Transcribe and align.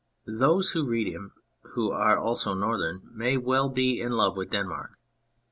Those 0.25 0.71
who 0.71 0.83
read 0.87 1.05
him 1.05 1.33
and 1.63 1.73
who 1.73 1.91
are 1.91 2.17
also 2.17 2.55
Northern 2.55 3.07
may 3.13 3.37
well 3.37 3.69
be 3.69 4.01
in 4.01 4.13
love 4.13 4.35
with 4.35 4.49
Denmark. 4.49 4.97